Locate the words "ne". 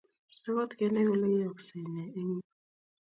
1.93-2.03